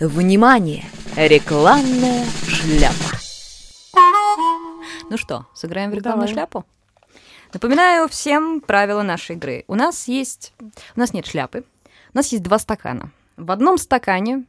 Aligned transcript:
Внимание! 0.00 0.84
Рекламная 1.16 2.24
шляпа. 2.46 3.18
Ну 5.10 5.16
что, 5.16 5.46
сыграем 5.54 5.90
в 5.90 5.94
рекламную 5.94 6.28
Давай. 6.28 6.34
шляпу? 6.34 6.64
Напоминаю 7.52 8.06
всем 8.06 8.60
правила 8.60 9.02
нашей 9.02 9.34
игры. 9.34 9.64
У 9.66 9.74
нас 9.74 10.06
есть... 10.06 10.52
У 10.94 11.00
нас 11.00 11.12
нет 11.12 11.26
шляпы. 11.26 11.64
У 12.14 12.16
нас 12.16 12.28
есть 12.28 12.44
два 12.44 12.60
стакана. 12.60 13.10
В 13.36 13.50
одном 13.50 13.76
стакане, 13.76 14.44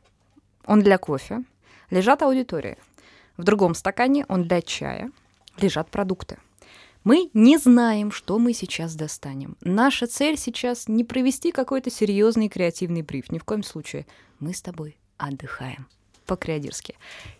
он 0.67 0.83
для 0.83 0.99
кофе, 0.99 1.43
лежат 1.89 2.21
аудитории. 2.21 2.77
В 3.35 3.43
другом 3.43 3.73
стакане, 3.73 4.27
он 4.29 4.43
для 4.43 4.61
чая, 4.61 5.11
лежат 5.57 5.89
продукты. 5.89 6.37
Мы 7.03 7.31
не 7.33 7.57
знаем, 7.57 8.11
что 8.11 8.37
мы 8.37 8.53
сейчас 8.53 8.93
достанем. 8.93 9.57
Наша 9.61 10.05
цель 10.05 10.37
сейчас 10.37 10.87
не 10.87 11.03
провести 11.03 11.51
какой-то 11.51 11.89
серьезный 11.89 12.49
креативный 12.49 13.01
бриф. 13.01 13.31
Ни 13.31 13.39
в 13.39 13.45
коем 13.45 13.63
случае. 13.63 14.05
Мы 14.39 14.53
с 14.53 14.61
тобой 14.61 14.99
отдыхаем. 15.19 15.87
По-креадирски. 16.25 16.95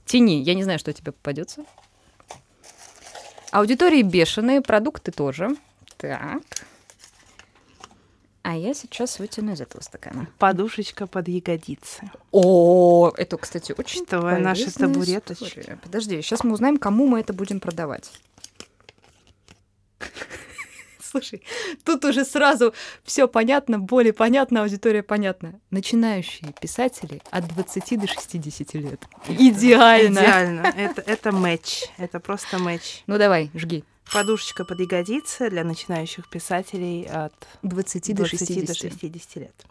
Тяни, 0.05 0.41
я 0.43 0.53
не 0.53 0.63
знаю, 0.63 0.77
что 0.77 0.93
тебе 0.93 1.11
попадется. 1.11 1.63
Аудитории 3.51 4.03
бешеные, 4.03 4.61
продукты 4.61 5.11
тоже. 5.11 5.55
Так. 5.97 6.41
А 8.41 8.55
я 8.55 8.73
сейчас 8.73 9.19
вытяну 9.19 9.53
из 9.53 9.61
этого 9.61 9.81
стакана. 9.81 10.27
Подушечка 10.37 11.07
под 11.07 11.27
ягодицы. 11.27 12.09
О, 12.31 13.11
это, 13.15 13.37
кстати, 13.37 13.75
очень 13.77 14.05
Что, 14.05 14.21
наши 14.21 14.63
полезная 14.65 14.87
табуреточки? 14.87 15.43
история. 15.43 15.79
Подожди, 15.83 16.21
сейчас 16.21 16.43
мы 16.43 16.53
узнаем, 16.53 16.77
кому 16.77 17.05
мы 17.05 17.19
это 17.19 17.33
будем 17.33 17.59
продавать. 17.59 18.11
Слушай, 21.09 21.41
тут 21.83 22.05
уже 22.05 22.23
сразу 22.23 22.73
все 23.03 23.27
понятно, 23.27 23.79
более 23.79 24.13
понятно, 24.13 24.61
аудитория 24.61 25.01
понятна. 25.01 25.59
Начинающие 25.71 26.53
писатели 26.61 27.19
от 27.31 27.47
20 27.47 27.99
до 27.99 28.07
60 28.07 28.73
лет. 28.75 29.01
Идеально. 29.27 30.19
Идеально. 30.19 30.61
Это, 30.77 31.01
это 31.01 31.31
матч. 31.31 31.85
Это 31.97 32.19
просто 32.19 32.59
матч. 32.59 33.03
Ну 33.07 33.17
давай, 33.17 33.49
жги. 33.55 33.83
Подушечка 34.11 34.65
под 34.65 34.79
ягодицы 34.81 35.49
для 35.49 35.63
начинающих 35.63 36.29
писателей 36.29 37.05
от 37.05 37.33
20 37.63 38.07
до 38.09 38.23
20 38.23 38.39
60. 38.47 38.65
до 38.67 38.73
60 38.75 39.35
лет. 39.37 39.65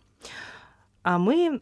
А 1.11 1.17
мы, 1.17 1.59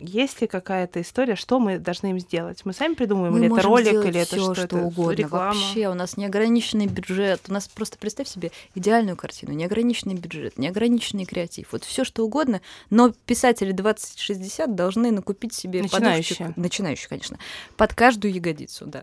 есть 0.00 0.40
ли 0.40 0.46
какая-то 0.46 1.00
история, 1.00 1.34
что 1.34 1.58
мы 1.58 1.80
должны 1.80 2.10
им 2.10 2.20
сделать? 2.20 2.64
Мы 2.64 2.72
сами 2.72 2.94
придумываем, 2.94 3.32
Мы 3.32 3.40
или 3.40 3.52
это 3.52 3.62
ролик, 3.66 3.92
или 4.04 4.20
это 4.20 4.36
что, 4.36 4.54
что 4.54 4.62
это 4.62 4.76
угодно. 4.76 5.16
реклама? 5.18 5.46
Вообще, 5.46 5.88
у 5.88 5.94
нас 5.94 6.16
неограниченный 6.16 6.86
бюджет. 6.86 7.40
У 7.48 7.52
нас 7.52 7.66
просто 7.66 7.98
представь 7.98 8.28
себе 8.28 8.52
идеальную 8.76 9.16
картину. 9.16 9.52
Неограниченный 9.52 10.14
бюджет, 10.14 10.58
неограниченный 10.58 11.24
креатив. 11.24 11.72
Вот 11.72 11.82
все 11.82 12.04
что 12.04 12.24
угодно. 12.24 12.60
Но 12.88 13.10
писатели 13.26 13.74
20-60 13.74 14.68
должны 14.68 15.10
накупить 15.10 15.54
себе 15.54 15.82
Начинающие. 15.82 16.38
подушечек- 16.38 16.52
начинающие, 16.54 17.08
конечно. 17.08 17.38
Под 17.76 17.94
каждую 17.94 18.32
ягодицу, 18.32 18.86
да. 18.86 19.02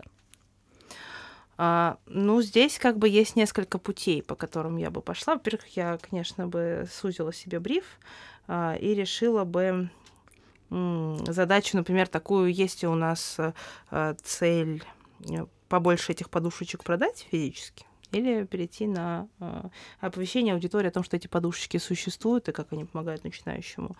А, 1.58 1.98
ну, 2.06 2.40
здесь 2.40 2.78
как 2.78 2.96
бы 2.96 3.10
есть 3.10 3.36
несколько 3.36 3.76
путей, 3.76 4.22
по 4.22 4.36
которым 4.36 4.78
я 4.78 4.90
бы 4.90 5.02
пошла. 5.02 5.34
Во-первых, 5.34 5.66
я, 5.76 5.98
конечно, 6.10 6.46
бы 6.46 6.88
сузила 6.90 7.34
себе 7.34 7.60
бриф 7.60 7.84
и 8.48 8.94
решила 8.94 9.44
бы 9.44 9.90
задачу, 10.70 11.76
например, 11.76 12.08
такую, 12.08 12.52
есть 12.52 12.82
у 12.84 12.94
нас 12.94 13.38
э, 13.90 14.14
цель 14.22 14.82
э, 15.20 15.46
побольше 15.68 16.12
этих 16.12 16.28
подушечек 16.28 16.82
продать 16.82 17.26
физически, 17.30 17.86
или 18.10 18.44
перейти 18.44 18.86
на 18.88 19.28
э, 19.38 19.62
оповещение 20.00 20.54
аудитории 20.54 20.88
о 20.88 20.90
том, 20.90 21.04
что 21.04 21.16
эти 21.16 21.28
подушечки 21.28 21.76
существуют 21.76 22.48
и 22.48 22.52
как 22.52 22.72
они 22.72 22.84
помогают 22.84 23.22
начинающему 23.22 23.96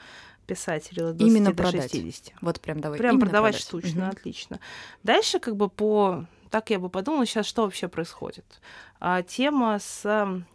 писателю 0.46 1.10
от 1.10 1.16
20 1.16 1.32
Именно 1.36 1.50
до 1.50 1.56
продать. 1.62 1.90
60. 1.92 2.34
Вот 2.40 2.60
прям 2.60 2.80
давай. 2.80 2.98
Прям 2.98 3.20
продавать 3.20 3.54
продать. 3.54 3.62
штучно, 3.62 4.06
Мгм. 4.06 4.10
отлично. 4.10 4.60
Дальше 5.02 5.38
как 5.38 5.56
бы 5.56 5.68
по... 5.68 6.26
Так 6.50 6.70
я 6.70 6.78
бы 6.78 6.88
подумала 6.88 7.26
сейчас, 7.26 7.46
что 7.46 7.62
вообще 7.62 7.88
происходит. 7.88 8.60
А 9.00 9.22
тема 9.22 9.78
с 9.80 10.04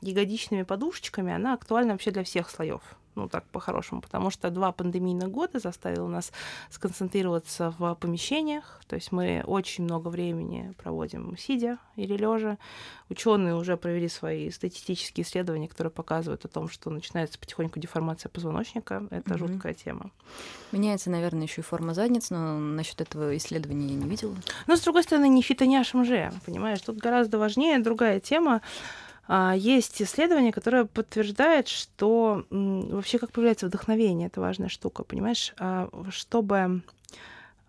ягодичными 0.02 0.64
подушечками, 0.64 1.34
она 1.34 1.54
актуальна 1.54 1.94
вообще 1.94 2.12
для 2.12 2.24
всех 2.24 2.50
слоев. 2.50 2.82
Ну, 3.16 3.28
так 3.28 3.44
по-хорошему, 3.46 4.02
потому 4.02 4.30
что 4.30 4.50
два 4.50 4.72
пандемийных 4.72 5.30
года 5.30 5.60
заставило 5.60 6.08
нас 6.08 6.32
сконцентрироваться 6.70 7.74
в 7.78 7.96
помещениях. 7.96 8.82
То 8.88 8.96
есть 8.96 9.12
мы 9.12 9.44
очень 9.46 9.84
много 9.84 10.08
времени 10.08 10.74
проводим 10.82 11.38
сидя 11.38 11.78
или 11.98 12.16
лежа. 12.16 12.58
Ученые 13.10 13.56
уже 13.56 13.76
провели 13.78 14.08
свои 14.08 14.50
статистические 14.50 15.26
исследования, 15.26 15.68
которые 15.68 15.92
показывают 15.92 16.46
о 16.46 16.48
том, 16.48 16.70
что 16.70 16.90
начинается 16.90 17.38
потихоньку 17.38 17.80
деформация 17.80 18.30
позвоночника. 18.30 19.06
Это 19.12 19.34
Мгм. 19.34 19.38
жуткая 19.40 19.74
тема. 19.74 20.12
Меняется, 20.72 21.10
наверное, 21.10 21.44
еще 21.44 21.62
и 21.62 21.64
форма 21.64 21.94
задниц, 21.94 22.30
но 22.30 22.58
насчет 22.58 23.02
этого 23.02 23.36
исследования 23.36 23.88
я 23.88 23.96
не 23.96 24.08
видела. 24.10 24.36
Но, 24.68 24.76
с 24.78 24.82
другой 24.82 25.04
стороны, 25.04 25.28
не 25.28 25.42
фитоняшем 25.42 26.06
же, 26.06 26.32
понимаешь? 26.46 26.82
Тут 26.82 26.98
гораздо 26.98 27.38
важнее 27.38 27.80
другая 27.80 28.20
тема. 28.22 28.62
А, 29.34 29.54
Есть 29.56 30.02
исследование, 30.02 30.52
которое 30.52 30.84
подтверждает, 30.84 31.70
что 31.70 32.44
вообще 32.50 33.18
как 33.18 33.32
появляется 33.32 33.68
вдохновение, 33.68 34.28
это 34.28 34.42
важная 34.42 34.68
штука, 34.68 35.06
понимаешь? 35.06 35.54
А, 35.58 35.88
Чтобы 36.10 36.82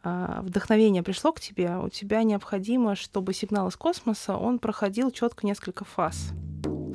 а, 0.03 0.43
вдохновение 0.43 1.05
пришло 1.05 1.31
к 1.31 1.39
тебе, 1.39 1.77
у 1.77 1.89
тебя 1.89 2.25
необходимо, 2.25 2.97
чтобы 2.97 3.33
сигнал 3.33 3.69
из 3.69 3.77
космоса, 3.77 4.37
он 4.37 4.59
проходил 4.59 5.13
четко 5.13 5.47
несколько 5.47 5.85
фаз 5.85 6.33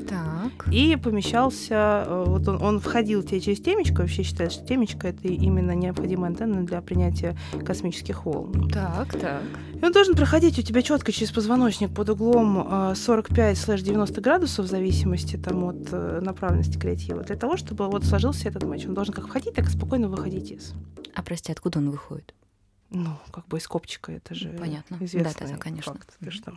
Так. 0.08 0.68
и 0.72 0.96
помещался, 0.96 2.06
э, 2.08 2.24
вот 2.28 2.48
он, 2.48 2.62
он 2.62 2.80
входил 2.80 3.24
тебе 3.24 3.40
через 3.42 3.60
темечко, 3.60 4.02
вообще 4.02 4.24
считается, 4.24 4.60
что 4.60 4.68
темечко 4.68 5.08
это 5.08 5.28
именно 5.28 5.72
необходимая 5.72 6.32
антенна 6.32 6.66
для 6.66 6.82
принятия 6.82 7.38
космических 7.66 8.26
волн. 8.26 8.70
Так, 8.70 9.12
так. 9.20 9.44
И 9.80 9.84
он 9.86 9.92
должен 9.92 10.16
проходить 10.16 10.58
у 10.58 10.62
тебя 10.62 10.82
четко 10.82 11.12
через 11.12 11.32
позвоночник 11.32 11.94
под 11.94 12.10
углом 12.10 12.58
э, 12.60 12.94
45-90 12.94 14.22
градусов 14.22 14.66
в 14.66 14.70
зависимости 14.70 15.36
там, 15.38 15.64
от 15.66 15.88
э, 15.92 16.20
направленности 16.22 16.78
креатива, 16.78 17.24
для 17.24 17.36
того, 17.36 17.58
чтобы 17.58 17.88
вот 17.88 18.06
сложился 18.06 18.48
этот 18.50 18.64
матч. 18.64 18.86
Он 18.86 18.94
должен 18.94 19.14
как 19.14 19.28
входить, 19.28 19.54
так 19.56 19.66
и 19.68 19.70
спокойно 19.70 20.08
выходить 20.08 20.52
из. 20.52 20.74
А 21.14 21.22
прости, 21.24 21.52
откуда 21.52 21.80
он 21.80 21.90
выходит? 21.92 22.34
Ну, 22.90 23.10
как 23.32 23.46
бы 23.48 23.58
из 23.58 23.68
копчика, 23.68 24.14
это 24.14 24.34
же 24.34 24.50
Понятно. 24.58 24.96
известный 25.02 25.34
Да-да-да, 25.42 25.58
конечно. 25.58 25.94
факт. 25.94 26.14
Ты 26.20 26.26
Мгм. 26.28 26.32
что? 26.32 26.54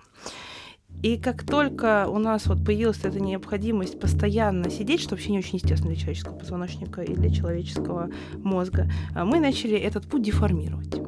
И 1.02 1.16
как 1.16 1.44
только 1.44 2.06
у 2.08 2.18
нас 2.18 2.46
вот 2.46 2.64
появилась 2.64 3.00
эта 3.04 3.20
необходимость 3.20 3.98
постоянно 3.98 4.68
сидеть, 4.70 5.00
что 5.00 5.10
вообще 5.10 5.32
не 5.32 5.38
очень 5.38 5.56
естественно 5.56 5.92
для 5.92 6.00
человеческого 6.00 6.34
позвоночника 6.36 7.00
и 7.00 7.14
для 7.14 7.30
человеческого 7.30 8.10
мозга, 8.36 8.90
а, 9.14 9.24
мы 9.24 9.40
начали 9.40 9.78
этот 9.78 10.06
путь 10.06 10.22
деформировать. 10.22 11.00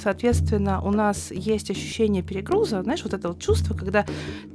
Соответственно, 0.00 0.80
у 0.82 0.90
нас 0.90 1.30
есть 1.30 1.70
ощущение 1.70 2.22
перегруза, 2.22 2.82
знаешь, 2.82 3.02
вот 3.02 3.12
это 3.12 3.28
вот 3.28 3.40
чувство, 3.40 3.74
когда 3.74 4.06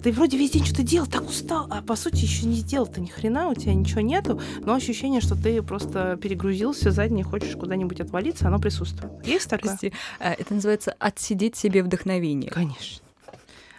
ты 0.02 0.12
вроде 0.12 0.38
весь 0.38 0.52
день 0.52 0.66
что-то 0.66 0.84
делал, 0.84 1.08
так 1.08 1.28
устал, 1.28 1.68
а 1.70 1.82
по 1.82 1.96
сути 1.96 2.24
еще 2.24 2.46
не 2.48 2.56
сделал-то 2.56 3.02
ни 3.02 3.08
хрена, 3.08 3.50
у 3.50 3.54
тебя 3.54 3.74
ничего 3.74 4.02
нету, 4.02 4.40
но 4.62 4.74
ощущение, 4.74 5.22
что 5.22 5.36
ты 5.36 5.62
просто 5.62 6.18
перегрузился, 6.22 6.92
задний 6.92 7.24
хочешь 7.24 7.56
куда-нибудь 7.56 8.00
отвалиться, 8.00 8.48
оно 8.48 8.60
присутствует. 8.60 9.12
Есть 9.26 9.50
такое? 9.50 9.72
Прости, 9.72 9.94
а, 10.20 10.34
это 10.34 10.54
называется 10.54 10.96
отсидеть 11.00 11.56
себе 11.56 11.84
вдохновение. 11.84 12.50
Конечно. 12.50 13.05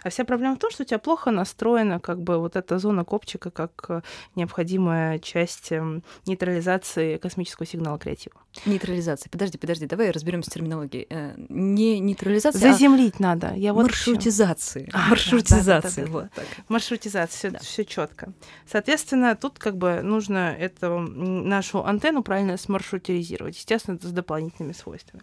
А 0.07 0.09
вся 0.09 0.23
проблема 0.23 0.55
в 0.55 0.59
том, 0.59 0.71
что 0.71 0.83
у 0.83 0.85
тебя 0.85 0.99
плохо 0.99 1.31
настроена 1.31 1.99
как 1.99 2.21
бы 2.21 2.37
вот 2.37 2.55
эта 2.55 2.79
зона 2.79 3.03
копчика 3.03 3.51
как 3.51 3.71
э, 3.89 4.01
необходимая 4.35 5.19
часть 5.19 5.73
эм, 5.73 6.01
нейтрализации 6.25 7.17
космического 7.17 7.67
сигнала 7.67 7.99
креатива. 7.99 8.39
Нейтрализация. 8.65 9.29
Подожди, 9.29 9.57
подожди, 9.57 9.85
давай 9.85 10.11
разберемся 10.11 10.49
с 10.49 10.53
терминологией. 10.53 11.07
Э, 11.09 11.33
Не 11.49 11.99
нейтрализация, 11.99 12.71
Заземлить 12.71 13.19
надо. 13.19 13.53
Я 13.55 13.71
а 13.71 13.73
вот 13.73 13.83
маршрутизации. 13.83 14.89
А, 14.93 14.97
да, 14.97 15.07
маршрутизация. 15.09 15.73
да, 15.73 15.81
да, 15.81 16.05
да, 16.05 16.11
вот 16.11 16.31
так. 16.31 16.45
Маршрутизация, 16.69 17.51
Да. 17.51 17.59
все, 17.59 17.83
четко. 17.83 18.31
Соответственно, 18.65 19.35
тут 19.35 19.59
как 19.59 19.77
бы 19.77 19.99
нужно 20.01 20.55
эту 20.57 20.99
нашу 20.99 21.85
антенну 21.85 22.23
правильно 22.23 22.55
смаршрутизировать, 22.55 23.57
естественно, 23.57 23.99
с 24.01 24.11
дополнительными 24.11 24.71
свойствами. 24.71 25.21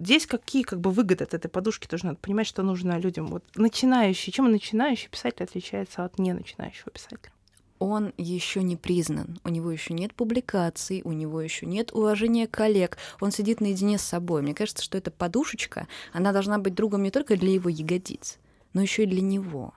Здесь 0.00 0.26
какие 0.26 0.62
как 0.62 0.80
бы 0.80 0.90
выгоды 0.90 1.24
от 1.24 1.34
этой 1.34 1.48
подушки 1.48 1.86
тоже 1.86 2.06
надо 2.06 2.16
понимать, 2.16 2.46
что 2.46 2.62
нужно 2.62 2.98
людям. 2.98 3.26
Вот 3.26 3.44
начинающий, 3.54 4.32
чем 4.32 4.50
начинающий 4.50 5.10
писатель 5.10 5.44
отличается 5.44 6.06
от 6.06 6.18
не 6.18 6.32
начинающего 6.32 6.90
писателя? 6.90 7.30
Он 7.78 8.14
еще 8.16 8.62
не 8.62 8.76
признан, 8.76 9.38
у 9.44 9.50
него 9.50 9.70
еще 9.70 9.92
нет 9.92 10.14
публикаций, 10.14 11.02
у 11.04 11.12
него 11.12 11.42
еще 11.42 11.66
нет 11.66 11.92
уважения 11.92 12.46
коллег, 12.46 12.96
он 13.20 13.30
сидит 13.30 13.60
наедине 13.60 13.98
с 13.98 14.02
собой. 14.02 14.40
Мне 14.40 14.54
кажется, 14.54 14.82
что 14.82 14.96
эта 14.96 15.10
подушечка, 15.10 15.86
она 16.14 16.32
должна 16.32 16.58
быть 16.58 16.74
другом 16.74 17.02
не 17.02 17.10
только 17.10 17.36
для 17.36 17.52
его 17.52 17.68
ягодиц, 17.68 18.38
но 18.72 18.80
еще 18.80 19.02
и 19.02 19.06
для 19.06 19.20
него. 19.20 19.74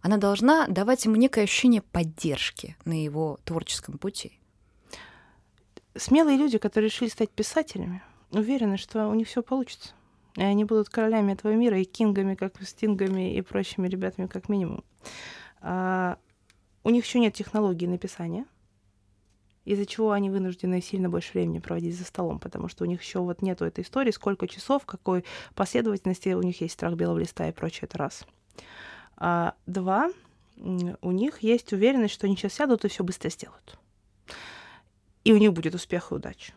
Она 0.00 0.16
должна 0.16 0.66
давать 0.66 1.04
ему 1.04 1.16
некое 1.16 1.44
ощущение 1.44 1.82
поддержки 1.82 2.76
на 2.86 3.02
его 3.02 3.38
творческом 3.44 3.98
пути. 3.98 4.40
Смелые 5.94 6.38
люди, 6.38 6.56
которые 6.56 6.88
решили 6.88 7.08
стать 7.08 7.30
писателями, 7.30 8.02
уверены, 8.30 8.76
что 8.76 9.08
у 9.08 9.14
них 9.14 9.28
все 9.28 9.42
получится. 9.42 9.90
И 10.36 10.42
они 10.42 10.64
будут 10.64 10.88
королями 10.88 11.32
этого 11.32 11.52
мира 11.52 11.80
и 11.80 11.84
кингами, 11.84 12.34
как 12.34 12.60
стингами 12.62 13.34
и 13.34 13.42
прочими 13.42 13.88
ребятами, 13.88 14.26
как 14.26 14.48
минимум. 14.48 14.84
А, 15.60 16.18
у 16.84 16.90
них 16.90 17.04
еще 17.04 17.18
нет 17.18 17.34
технологии 17.34 17.86
написания. 17.86 18.46
из-за 19.64 19.84
чего 19.84 20.12
они 20.12 20.30
вынуждены 20.30 20.80
сильно 20.80 21.10
больше 21.10 21.32
времени 21.34 21.58
проводить 21.58 21.98
за 21.98 22.04
столом, 22.04 22.38
потому 22.38 22.68
что 22.68 22.84
у 22.84 22.86
них 22.86 23.02
еще 23.02 23.18
вот 23.18 23.42
нету 23.42 23.64
этой 23.66 23.84
истории, 23.84 24.12
сколько 24.12 24.48
часов, 24.48 24.86
какой 24.86 25.24
последовательности 25.54 26.30
у 26.30 26.42
них 26.42 26.60
есть 26.62 26.74
страх 26.74 26.94
белого 26.94 27.18
листа 27.18 27.48
и 27.48 27.52
прочее, 27.52 27.82
это 27.82 27.98
раз. 27.98 28.26
А, 29.16 29.54
два, 29.66 30.10
у 30.56 31.10
них 31.12 31.40
есть 31.40 31.72
уверенность, 31.72 32.14
что 32.14 32.26
они 32.26 32.36
сейчас 32.36 32.54
сядут 32.54 32.84
и 32.84 32.88
все 32.88 33.04
быстро 33.04 33.28
сделают. 33.28 33.78
И 35.24 35.32
у 35.32 35.38
них 35.38 35.52
будет 35.52 35.74
успех 35.74 36.12
и 36.12 36.14
удача. 36.14 36.52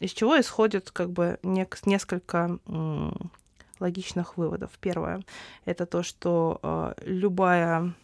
Из 0.00 0.12
чего 0.12 0.38
исходит 0.40 0.90
как 0.90 1.10
бы 1.10 1.38
несколько 1.42 2.58
логичных 3.80 4.36
выводов. 4.36 4.70
Первое— 4.80 5.22
это 5.64 5.86
то, 5.86 6.02
что 6.02 6.58
э, 6.62 6.94
любая 7.04 7.94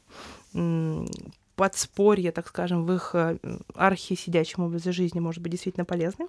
подспорье, 1.56 2.32
так 2.32 2.48
скажем, 2.48 2.84
в 2.84 2.92
их 2.92 3.10
э, 3.14 3.38
архисидячем 3.74 4.64
образе 4.64 4.92
жизни 4.92 5.20
может 5.20 5.42
быть 5.42 5.52
действительно 5.52 5.84
полезным. 5.84 6.28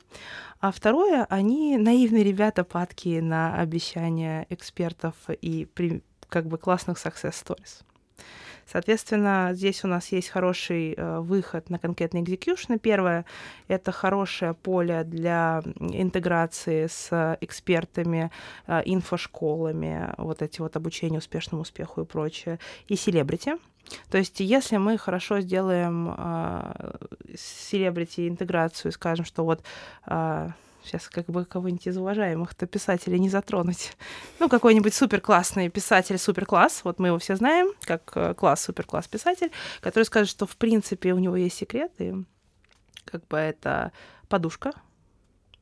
А 0.60 0.72
второе, 0.72 1.26
они 1.30 1.78
наивные 1.78 2.24
ребята, 2.24 2.64
падкие 2.64 3.22
на 3.22 3.56
обещания 3.56 4.46
экспертов 4.50 5.16
и 5.42 5.66
при, 5.66 6.04
как 6.30 6.48
бы 6.48 6.58
классных 6.58 6.98
success 6.98 7.34
stories. 7.34 7.84
Соответственно, 8.72 9.52
здесь 9.54 9.84
у 9.84 9.88
нас 9.88 10.12
есть 10.12 10.30
хороший 10.30 10.94
э, 10.94 11.20
выход 11.20 11.70
на 11.70 11.80
конкретный 11.80 12.22
execution. 12.22 12.80
Первое— 12.80 13.26
это 13.68 13.92
хорошее 13.92 14.54
поле 14.54 15.04
для 15.04 15.62
интеграции 15.80 16.88
с 16.88 17.38
экспертами, 17.42 18.32
э, 18.68 18.82
инфошколами, 18.86 20.14
вот 20.18 20.42
эти 20.42 20.62
вот 20.62 20.76
обучения 20.76 21.20
успешному 21.20 21.62
успеху 21.62 22.02
и 22.02 22.06
прочее, 22.06 22.60
и 22.88 22.96
селебрити. 22.96 23.58
То 24.10 24.18
есть, 24.18 24.40
если 24.40 24.78
мы 24.78 24.98
хорошо 24.98 25.42
сделаем 25.42 26.16
селебрити 27.36 28.22
э, 28.22 28.28
интеграцию, 28.30 28.92
скажем, 28.92 29.26
что 29.26 29.44
вот 29.44 29.64
э, 30.08 30.50
сейчас 30.86 31.10
как 31.10 31.26
бы 31.26 31.46
кого-нибудь 31.46 31.88
из 31.88 31.98
уважаемых-то 31.98 32.68
писателей 32.68 33.20
не 33.20 33.30
затронуть. 33.30 33.94
Ну, 34.40 34.50
какой-нибудь 34.50 34.94
супер 34.94 35.22
классный 35.22 35.70
писатель, 35.70 36.18
супер 36.18 36.46
класс, 36.46 36.82
вот 36.84 37.00
мы 37.00 37.08
его 37.08 37.20
все 37.20 37.36
знаем, 37.36 37.70
как 37.82 38.12
э, 38.16 38.34
класс, 38.34 38.64
супер 38.64 38.86
класс 38.86 39.08
писатель, 39.08 39.50
который 39.82 40.04
скажет, 40.04 40.30
что 40.30 40.46
в 40.46 40.58
принципе 40.58 41.14
у 41.14 41.20
него 41.20 41.36
есть 41.36 41.58
секреты, 41.58 42.26
как 43.06 43.26
бы 43.28 43.38
это 43.38 43.92
подушка, 44.28 44.74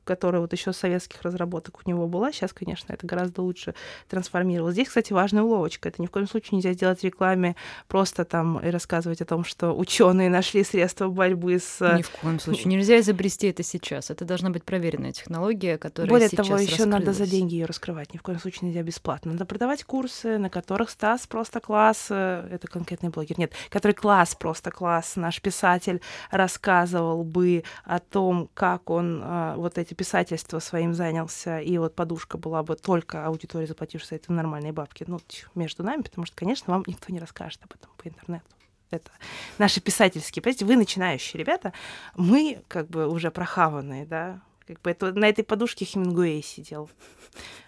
которая 0.03 0.41
вот 0.41 0.53
еще 0.53 0.73
советских 0.73 1.21
разработок 1.21 1.79
у 1.85 1.89
него 1.89 2.07
была. 2.07 2.31
Сейчас, 2.31 2.53
конечно, 2.53 2.93
это 2.93 3.05
гораздо 3.05 3.41
лучше 3.41 3.73
трансформировалось. 4.09 4.73
Здесь, 4.73 4.87
кстати, 4.87 5.13
важная 5.13 5.43
уловочка. 5.43 5.89
Это 5.89 6.01
ни 6.01 6.07
в 6.07 6.11
коем 6.11 6.27
случае 6.27 6.57
нельзя 6.57 6.73
сделать 6.73 7.03
рекламе 7.03 7.55
просто 7.87 8.25
там 8.25 8.59
и 8.59 8.69
рассказывать 8.69 9.21
о 9.21 9.25
том, 9.25 9.43
что 9.43 9.73
ученые 9.73 10.29
нашли 10.29 10.63
средства 10.63 11.07
борьбы 11.07 11.59
с... 11.59 11.79
Ни 11.97 12.01
в 12.01 12.09
коем 12.09 12.39
случае. 12.39 12.65
Нельзя 12.65 12.99
изобрести 12.99 13.47
это 13.47 13.63
сейчас. 13.63 14.09
Это 14.09 14.25
должна 14.25 14.49
быть 14.49 14.63
проверенная 14.63 15.11
технология, 15.11 15.77
которая 15.77 16.09
Более 16.09 16.29
сейчас 16.29 16.47
того, 16.47 16.59
еще 16.59 16.85
надо 16.85 17.13
за 17.13 17.25
деньги 17.25 17.55
ее 17.55 17.65
раскрывать. 17.65 18.13
Ни 18.13 18.17
в 18.17 18.21
коем 18.21 18.39
случае 18.39 18.69
нельзя 18.69 18.83
бесплатно. 18.83 19.33
Надо 19.33 19.45
продавать 19.45 19.83
курсы, 19.83 20.37
на 20.37 20.49
которых 20.49 20.89
Стас 20.89 21.27
просто 21.27 21.59
класс, 21.59 22.07
э, 22.09 22.47
это 22.51 22.67
конкретный 22.67 23.09
блогер, 23.09 23.39
нет, 23.39 23.53
который 23.69 23.93
класс 23.93 24.35
просто 24.35 24.71
класс, 24.71 25.15
наш 25.15 25.41
писатель 25.41 26.01
рассказывал 26.31 27.23
бы 27.23 27.63
о 27.83 27.99
том, 27.99 28.49
как 28.53 28.89
он 28.89 29.21
э, 29.23 29.53
вот 29.57 29.77
эти 29.77 29.92
писательство 29.93 30.59
своим 30.59 30.93
занялся, 30.93 31.59
и 31.59 31.77
вот 31.77 31.95
подушка 31.95 32.37
была 32.37 32.63
бы 32.63 32.75
только 32.75 33.25
аудитория, 33.25 33.67
заплатившая 33.67 34.09
за 34.09 34.15
это 34.15 34.33
нормальные 34.33 34.73
бабки, 34.73 35.05
ну, 35.07 35.19
между 35.55 35.83
нами, 35.83 36.01
потому 36.01 36.25
что, 36.25 36.35
конечно, 36.35 36.73
вам 36.73 36.83
никто 36.87 37.11
не 37.11 37.19
расскажет 37.19 37.61
об 37.63 37.73
этом 37.73 37.89
по 37.97 38.07
интернету. 38.07 38.45
Это 38.91 39.11
наши 39.57 39.81
писательские, 39.81 40.43
понимаете, 40.43 40.65
вы 40.65 40.75
начинающие 40.75 41.39
ребята, 41.39 41.73
мы 42.15 42.61
как 42.67 42.89
бы 42.89 43.07
уже 43.07 43.31
прохаванные, 43.31 44.05
да, 44.05 44.41
как 44.67 44.81
бы 44.81 44.91
это, 44.91 45.13
на 45.13 45.27
этой 45.27 45.43
подушке 45.43 45.85
Хемингуэй 45.85 46.41
сидел 46.41 46.89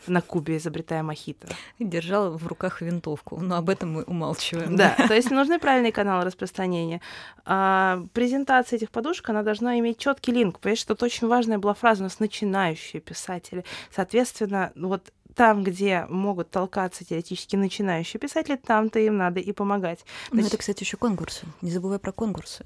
на 0.08 0.22
Кубе, 0.22 0.58
изобретая 0.58 1.04
мохито. 1.04 1.48
Держал 1.80 2.38
в 2.38 2.48
руках 2.48 2.82
винтовку, 2.82 3.40
но 3.40 3.58
об 3.58 3.70
этом 3.70 3.94
мы 3.94 4.04
умалчиваем. 4.04 4.76
Да, 4.76 4.96
то 5.08 5.14
есть 5.14 5.32
нужны 5.32 5.60
правильные 5.60 5.92
каналы 5.92 6.26
распространения. 6.26 7.02
А, 7.46 8.04
презентация 8.14 8.78
этих 8.78 8.92
подушек, 8.92 9.30
она 9.30 9.44
должна 9.44 9.80
иметь 9.80 9.98
четкий 9.98 10.32
линк. 10.32 10.60
Понимаешь, 10.60 10.80
что 10.80 10.94
это 10.94 11.06
очень 11.06 11.28
важная 11.28 11.58
была 11.58 11.74
фраза 11.74 12.02
у 12.02 12.04
нас 12.04 12.20
начинающие 12.20 13.02
писатели. 13.02 13.66
Соответственно, 13.92 14.72
вот 14.76 15.12
там, 15.36 15.64
где 15.64 16.06
могут 16.10 16.50
толкаться 16.50 17.04
теоретически 17.04 17.56
начинающие 17.56 18.20
писатели, 18.20 18.56
там-то 18.56 19.00
им 19.00 19.18
надо 19.18 19.40
и 19.40 19.52
помогать. 19.52 20.06
Ну, 20.32 20.46
это, 20.46 20.58
кстати, 20.58 20.84
еще 20.84 20.98
конкурсы. 20.98 21.46
Не 21.62 21.72
забывай 21.72 22.00
про 22.00 22.12
конкурсы. 22.12 22.66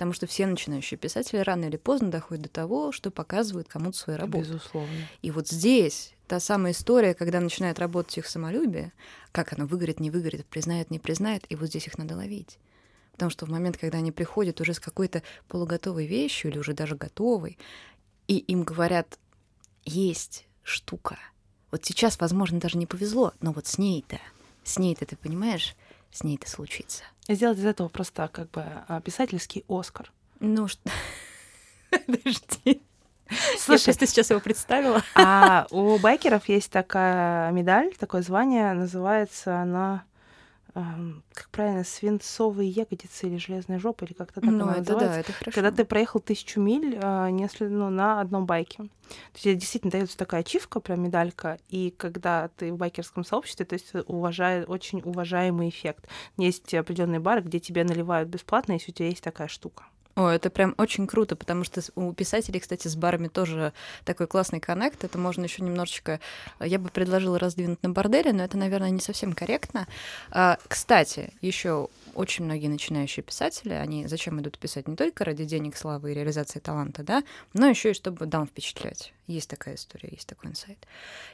Потому 0.00 0.14
что 0.14 0.26
все 0.26 0.46
начинающие 0.46 0.96
писатели 0.96 1.40
рано 1.40 1.66
или 1.66 1.76
поздно 1.76 2.10
доходят 2.10 2.44
до 2.44 2.48
того, 2.48 2.90
что 2.90 3.10
показывают 3.10 3.68
кому-то 3.68 3.98
свои 3.98 4.16
работы. 4.16 4.48
Безусловно. 4.48 4.96
И 5.20 5.30
вот 5.30 5.46
здесь 5.46 6.14
та 6.26 6.40
самая 6.40 6.72
история, 6.72 7.12
когда 7.12 7.38
начинает 7.38 7.78
работать 7.78 8.16
их 8.16 8.26
самолюбие, 8.26 8.94
как 9.30 9.52
оно 9.52 9.66
выгорит, 9.66 10.00
не 10.00 10.10
выгорит, 10.10 10.46
признает, 10.46 10.90
не 10.90 10.98
признает, 10.98 11.44
и 11.50 11.54
вот 11.54 11.68
здесь 11.68 11.86
их 11.86 11.98
надо 11.98 12.16
ловить. 12.16 12.58
Потому 13.12 13.28
что 13.28 13.44
в 13.44 13.50
момент, 13.50 13.76
когда 13.76 13.98
они 13.98 14.10
приходят 14.10 14.58
уже 14.62 14.72
с 14.72 14.80
какой-то 14.80 15.22
полуготовой 15.48 16.06
вещью 16.06 16.50
или 16.50 16.58
уже 16.58 16.72
даже 16.72 16.96
готовой, 16.96 17.58
и 18.26 18.38
им 18.38 18.62
говорят, 18.62 19.18
есть 19.84 20.46
штука. 20.62 21.18
Вот 21.70 21.84
сейчас, 21.84 22.18
возможно, 22.18 22.58
даже 22.58 22.78
не 22.78 22.86
повезло, 22.86 23.34
но 23.42 23.52
вот 23.52 23.66
с 23.66 23.76
ней-то, 23.76 24.18
с 24.64 24.78
ней-то, 24.78 25.04
ты 25.04 25.14
понимаешь, 25.14 25.76
с 26.10 26.22
ней 26.24 26.36
это 26.36 26.48
случится. 26.48 27.04
Сделать 27.34 27.58
из 27.58 27.64
этого 27.64 27.88
просто 27.88 28.28
как 28.32 28.50
бы 28.50 28.64
а, 28.88 29.00
писательский 29.00 29.64
Оскар. 29.68 30.10
Ну 30.40 30.66
что... 30.66 30.90
Подожди. 31.90 32.82
Слушай, 33.56 33.94
ты 33.94 34.06
сейчас 34.06 34.30
его 34.30 34.40
представила. 34.40 35.02
А 35.14 35.66
у 35.70 35.96
байкеров 35.98 36.48
есть 36.48 36.72
такая 36.72 37.52
медаль, 37.52 37.94
такое 37.96 38.22
звание, 38.22 38.72
называется 38.72 39.58
она 39.58 40.02
как 40.72 41.48
правильно, 41.50 41.84
свинцовые 41.84 42.70
ягодицы 42.70 43.26
или 43.26 43.36
железная 43.36 43.78
жопа, 43.78 44.04
или 44.04 44.12
как-то 44.12 44.40
так 44.40 44.50
ну, 44.50 44.64
она 44.64 44.72
это 44.72 44.92
называется. 44.92 45.14
да, 45.14 45.20
это 45.20 45.32
хорошо. 45.32 45.54
Когда 45.54 45.70
ты 45.70 45.84
проехал 45.84 46.20
тысячу 46.20 46.60
миль 46.60 46.98
а, 47.02 47.28
если, 47.28 47.66
ну, 47.66 47.90
на 47.90 48.20
одном 48.20 48.46
байке. 48.46 48.88
То 49.32 49.48
есть 49.48 49.58
действительно 49.58 49.90
дается 49.90 50.16
такая 50.16 50.42
ачивка, 50.42 50.80
прям 50.80 51.02
медалька, 51.02 51.58
и 51.68 51.92
когда 51.96 52.48
ты 52.48 52.72
в 52.72 52.76
байкерском 52.76 53.24
сообществе, 53.24 53.66
то 53.66 53.74
есть 53.74 53.92
уважает, 54.06 54.68
очень 54.68 55.00
уважаемый 55.02 55.68
эффект. 55.68 56.06
Есть 56.36 56.72
определенные 56.74 57.20
бары, 57.20 57.40
где 57.40 57.58
тебе 57.58 57.82
наливают 57.84 58.28
бесплатно, 58.28 58.72
если 58.72 58.92
у 58.92 58.94
тебя 58.94 59.08
есть 59.08 59.24
такая 59.24 59.48
штука. 59.48 59.84
О, 60.16 60.28
это 60.28 60.50
прям 60.50 60.74
очень 60.76 61.06
круто, 61.06 61.36
потому 61.36 61.64
что 61.64 61.80
у 61.94 62.12
писателей, 62.12 62.60
кстати, 62.60 62.88
с 62.88 62.96
барами 62.96 63.28
тоже 63.28 63.72
такой 64.04 64.26
классный 64.26 64.60
коннект. 64.60 65.04
Это 65.04 65.18
можно 65.18 65.44
еще 65.44 65.62
немножечко... 65.62 66.20
Я 66.58 66.78
бы 66.78 66.88
предложила 66.88 67.38
раздвинуть 67.38 67.82
на 67.82 67.90
борделе, 67.90 68.32
но 68.32 68.42
это, 68.42 68.58
наверное, 68.58 68.90
не 68.90 69.00
совсем 69.00 69.32
корректно. 69.32 69.86
А, 70.30 70.58
кстати, 70.66 71.32
еще 71.40 71.88
очень 72.14 72.44
многие 72.44 72.66
начинающие 72.66 73.22
писатели, 73.22 73.72
они 73.72 74.06
зачем 74.06 74.40
идут 74.40 74.58
писать 74.58 74.88
не 74.88 74.96
только 74.96 75.24
ради 75.24 75.44
денег, 75.44 75.76
славы 75.76 76.10
и 76.10 76.14
реализации 76.14 76.58
таланта, 76.58 77.02
да, 77.02 77.22
но 77.54 77.68
еще 77.68 77.90
и 77.90 77.94
чтобы 77.94 78.26
дам 78.26 78.46
впечатлять. 78.46 79.12
Есть 79.30 79.48
такая 79.48 79.76
история, 79.76 80.08
есть 80.10 80.26
такой 80.26 80.50
инсайт. 80.50 80.86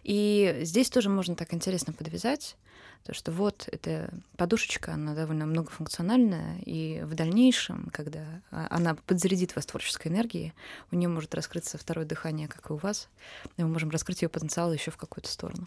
И 0.02 0.58
здесь 0.62 0.90
тоже 0.90 1.08
можно 1.08 1.34
так 1.34 1.54
интересно 1.54 1.94
подвязать, 1.94 2.56
то, 3.04 3.14
что 3.14 3.30
вот 3.30 3.68
эта 3.70 4.12
подушечка, 4.36 4.92
она 4.92 5.14
довольно 5.14 5.46
многофункциональная, 5.46 6.58
и 6.66 7.00
в 7.04 7.14
дальнейшем, 7.14 7.88
когда 7.92 8.42
а, 8.50 8.66
она 8.68 8.96
подзарядит 9.06 9.54
вас 9.54 9.64
творческой 9.64 10.08
энергией, 10.08 10.52
у 10.90 10.96
нее 10.96 11.08
может 11.08 11.34
раскрыться 11.34 11.78
второе 11.78 12.04
дыхание, 12.04 12.48
как 12.48 12.68
и 12.68 12.72
у 12.72 12.76
вас, 12.76 13.08
и 13.56 13.62
мы 13.62 13.68
можем 13.68 13.90
раскрыть 13.90 14.22
ее 14.22 14.28
потенциал 14.28 14.72
еще 14.72 14.90
в 14.90 14.96
какую-то 14.96 15.30
сторону. 15.30 15.66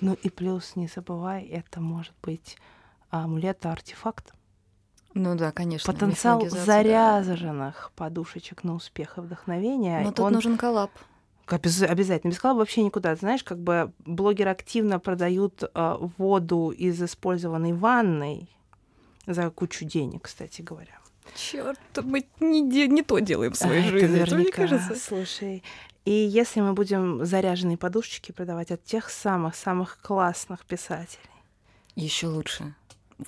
Ну 0.00 0.14
и 0.14 0.30
плюс, 0.30 0.76
не 0.76 0.88
забывай, 0.88 1.44
это 1.44 1.80
может 1.80 2.14
быть 2.22 2.56
амулет, 3.10 3.64
артефакт. 3.66 4.32
Ну 5.14 5.36
да, 5.36 5.52
конечно. 5.52 5.92
Потенциал 5.92 6.48
заряженных 6.48 7.92
да. 7.96 8.04
подушечек 8.04 8.64
на 8.64 8.74
успех 8.74 9.18
и 9.18 9.20
вдохновение. 9.20 10.00
Но 10.00 10.10
тут 10.10 10.26
он... 10.26 10.32
нужен 10.32 10.56
коллап. 10.56 10.90
Обязательно. 11.50 12.30
Без 12.30 12.38
коллаба 12.38 12.58
вообще 12.58 12.82
никуда. 12.82 13.14
Знаешь, 13.16 13.42
как 13.42 13.58
бы 13.58 13.92
блогеры 14.00 14.50
активно 14.50 14.98
продают 14.98 15.62
э, 15.62 15.96
воду 16.16 16.70
из 16.70 17.02
использованной 17.02 17.72
ванной 17.72 18.48
за 19.26 19.50
кучу 19.50 19.84
денег, 19.84 20.22
кстати 20.22 20.62
говоря. 20.62 20.98
Черт, 21.34 21.78
мы 22.02 22.26
не, 22.40 22.62
не 22.62 23.02
то 23.02 23.18
делаем 23.18 23.52
в 23.52 23.56
своей 23.56 23.86
а, 23.86 23.90
жизни, 23.90 24.20
это 24.20 24.34
мне 24.34 24.50
кажется. 24.50 24.94
Слушай, 24.96 25.62
и 26.04 26.10
если 26.10 26.60
мы 26.60 26.72
будем 26.72 27.24
заряженные 27.24 27.76
подушечки 27.76 28.32
продавать 28.32 28.70
от 28.70 28.82
тех 28.84 29.10
самых-самых 29.10 29.98
классных 30.00 30.64
писателей. 30.64 31.20
Еще 31.96 32.28
лучше. 32.28 32.74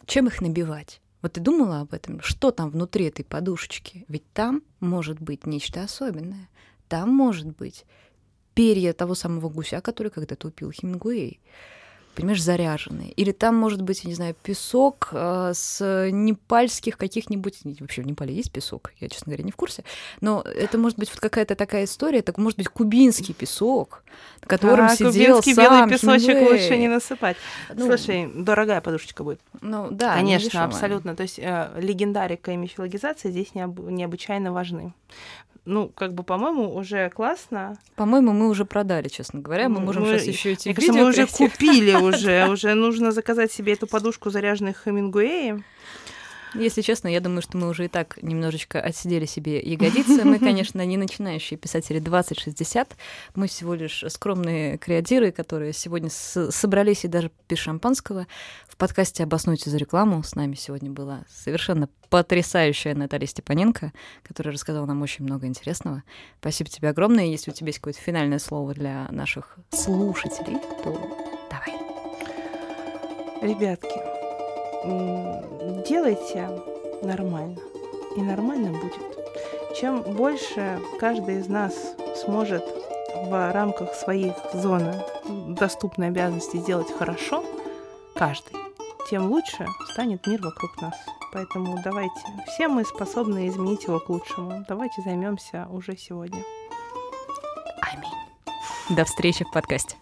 Чем 0.06 0.28
их 0.28 0.40
набивать? 0.40 1.00
Вот 1.22 1.34
ты 1.34 1.40
думала 1.40 1.80
об 1.80 1.92
этом? 1.92 2.22
Что 2.22 2.50
там 2.50 2.70
внутри 2.70 3.06
этой 3.06 3.24
подушечки? 3.24 4.06
Ведь 4.08 4.24
там 4.32 4.62
может 4.80 5.20
быть 5.20 5.46
нечто 5.46 5.82
особенное. 5.82 6.48
Там 6.88 7.10
может 7.10 7.48
быть 7.56 7.84
перья 8.60 8.92
того 8.92 9.14
самого 9.14 9.48
гуся, 9.48 9.80
который 9.80 10.08
когда-то 10.10 10.48
убил 10.48 10.70
Хемингуэй. 10.70 11.40
понимаешь, 12.14 12.42
заряженный. 12.42 13.14
Или 13.16 13.32
там 13.32 13.54
может 13.56 13.80
быть, 13.80 14.04
я 14.04 14.08
не 14.10 14.14
знаю, 14.14 14.34
песок 14.42 15.08
э, 15.12 15.52
с 15.54 16.08
непальских 16.12 16.98
каких-нибудь... 16.98 17.60
Вообще 17.80 18.02
в 18.02 18.06
Непале 18.06 18.34
есть 18.34 18.52
песок? 18.52 18.92
Я, 19.00 19.08
честно 19.08 19.30
говоря, 19.30 19.44
не 19.44 19.52
в 19.52 19.56
курсе. 19.56 19.84
Но 20.20 20.42
это 20.42 20.76
может 20.76 20.98
быть 20.98 21.08
вот 21.10 21.20
какая-то 21.20 21.54
такая 21.54 21.84
история, 21.84 22.18
это 22.18 22.34
может 22.36 22.58
быть 22.58 22.68
кубинский 22.68 23.32
песок, 23.32 24.02
на 24.42 24.48
котором 24.48 24.86
а, 24.86 24.94
сидел 24.94 25.36
кубинский 25.40 25.54
сам 25.54 25.64
белый 25.64 25.88
песочек 25.88 26.26
Хемингуэй. 26.28 26.60
лучше 26.60 26.76
не 26.76 26.88
насыпать. 26.88 27.36
Ну, 27.74 27.86
Слушай, 27.86 28.30
дорогая 28.34 28.82
подушечка 28.82 29.24
будет. 29.24 29.40
ну 29.62 29.88
да, 29.90 30.16
Конечно, 30.16 30.64
абсолютно. 30.64 31.16
То 31.16 31.22
есть 31.22 31.38
э, 31.38 31.70
легендарика 31.80 32.50
и 32.52 32.56
мифологизация 32.56 33.30
здесь 33.30 33.52
необ- 33.54 33.90
необычайно 33.90 34.52
важны. 34.52 34.92
Ну, 35.64 35.88
как 35.88 36.14
бы, 36.14 36.22
по-моему, 36.22 36.74
уже 36.74 37.10
классно. 37.10 37.76
По-моему, 37.94 38.32
мы 38.32 38.48
уже 38.48 38.64
продали, 38.64 39.08
честно 39.08 39.40
говоря. 39.40 39.68
Мы 39.68 39.80
можем 39.80 40.02
мы- 40.02 40.18
сейчас 40.18 40.26
еще 40.26 40.52
идти 40.54 40.70
Мне 40.70 40.74
кажется, 40.74 40.92
мы 40.98 41.08
уже 41.08 41.26
купили 41.26 41.94
уже. 42.02 42.48
Уже 42.48 42.74
нужно 42.74 43.12
заказать 43.12 43.52
себе 43.52 43.74
эту 43.74 43.86
подушку 43.86 44.30
заряженных 44.30 44.82
Хемингуэи. 44.84 45.62
Если 46.54 46.82
честно, 46.82 47.08
я 47.08 47.20
думаю, 47.20 47.42
что 47.42 47.56
мы 47.56 47.68
уже 47.68 47.84
и 47.84 47.88
так 47.88 48.20
немножечко 48.22 48.80
отсидели 48.80 49.24
себе 49.24 49.60
ягодицы. 49.60 50.24
Мы, 50.24 50.38
конечно, 50.40 50.84
не 50.84 50.96
начинающие 50.96 51.58
писатели 51.58 52.00
20-60. 52.00 52.88
Мы 53.34 53.46
всего 53.46 53.74
лишь 53.74 54.04
скромные 54.08 54.78
креатиры, 54.78 55.30
которые 55.30 55.72
сегодня 55.72 56.10
собрались 56.10 57.04
и 57.04 57.08
даже 57.08 57.30
без 57.48 57.58
шампанского. 57.58 58.26
В 58.68 58.76
подкасте 58.76 59.22
«Обоснуйте 59.22 59.70
за 59.70 59.76
рекламу» 59.76 60.22
с 60.22 60.34
нами 60.34 60.54
сегодня 60.54 60.90
была 60.90 61.24
совершенно 61.28 61.88
потрясающая 62.08 62.94
Наталья 62.94 63.26
Степаненко, 63.26 63.92
которая 64.22 64.52
рассказала 64.52 64.86
нам 64.86 65.00
очень 65.02 65.24
много 65.24 65.46
интересного. 65.46 66.02
Спасибо 66.40 66.68
тебе 66.68 66.88
огромное. 66.88 67.26
Если 67.26 67.50
у 67.50 67.54
тебя 67.54 67.68
есть 67.68 67.78
какое-то 67.78 68.00
финальное 68.00 68.40
слово 68.40 68.74
для 68.74 69.06
наших 69.10 69.56
слушателей, 69.70 70.58
то 70.82 71.48
давай. 71.50 71.78
Ребятки, 73.42 74.09
делайте 74.84 76.48
нормально. 77.02 77.56
И 78.16 78.22
нормально 78.22 78.70
будет. 78.78 79.76
Чем 79.76 80.02
больше 80.02 80.80
каждый 80.98 81.38
из 81.38 81.48
нас 81.48 81.74
сможет 82.24 82.64
в 83.26 83.52
рамках 83.52 83.94
своих 83.94 84.34
зоны 84.52 84.94
доступной 85.28 86.08
обязанности 86.08 86.56
сделать 86.56 86.90
хорошо, 86.90 87.44
каждый, 88.16 88.56
тем 89.08 89.30
лучше 89.30 89.66
станет 89.92 90.26
мир 90.26 90.42
вокруг 90.42 90.80
нас. 90.80 90.94
Поэтому 91.32 91.80
давайте, 91.84 92.20
все 92.48 92.66
мы 92.66 92.84
способны 92.84 93.46
изменить 93.48 93.84
его 93.84 94.00
к 94.00 94.08
лучшему. 94.08 94.64
Давайте 94.68 95.02
займемся 95.02 95.68
уже 95.70 95.96
сегодня. 95.96 96.42
Аминь. 97.82 98.96
До 98.96 99.04
встречи 99.04 99.44
в 99.44 99.52
подкасте. 99.52 99.96